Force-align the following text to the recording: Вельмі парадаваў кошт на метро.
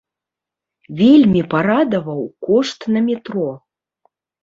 Вельмі 1.01 1.43
парадаваў 1.53 2.25
кошт 2.49 2.79
на 2.97 3.07
метро. 3.13 3.49